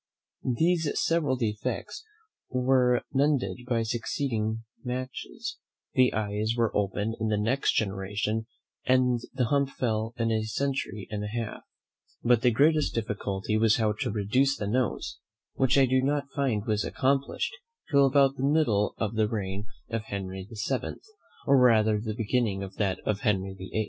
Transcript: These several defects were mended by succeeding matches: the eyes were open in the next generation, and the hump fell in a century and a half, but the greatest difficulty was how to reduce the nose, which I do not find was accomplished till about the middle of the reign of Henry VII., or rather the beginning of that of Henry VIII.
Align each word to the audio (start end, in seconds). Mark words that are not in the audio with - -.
These 0.55 0.89
several 0.99 1.35
defects 1.35 2.03
were 2.49 3.03
mended 3.13 3.59
by 3.67 3.83
succeeding 3.83 4.63
matches: 4.83 5.57
the 5.93 6.11
eyes 6.11 6.55
were 6.57 6.75
open 6.75 7.13
in 7.19 7.27
the 7.27 7.37
next 7.37 7.75
generation, 7.75 8.47
and 8.83 9.19
the 9.31 9.45
hump 9.49 9.69
fell 9.69 10.15
in 10.17 10.31
a 10.31 10.41
century 10.43 11.07
and 11.11 11.23
a 11.23 11.27
half, 11.27 11.61
but 12.23 12.41
the 12.41 12.49
greatest 12.49 12.95
difficulty 12.95 13.59
was 13.59 13.75
how 13.75 13.93
to 13.99 14.09
reduce 14.09 14.57
the 14.57 14.65
nose, 14.65 15.19
which 15.53 15.77
I 15.77 15.85
do 15.85 16.01
not 16.01 16.31
find 16.31 16.65
was 16.65 16.83
accomplished 16.83 17.53
till 17.91 18.07
about 18.07 18.37
the 18.37 18.43
middle 18.43 18.95
of 18.97 19.13
the 19.13 19.27
reign 19.29 19.67
of 19.89 20.05
Henry 20.05 20.49
VII., 20.49 20.95
or 21.45 21.59
rather 21.59 21.99
the 21.99 22.15
beginning 22.15 22.63
of 22.63 22.77
that 22.77 22.97
of 23.01 23.19
Henry 23.19 23.53
VIII. 23.53 23.79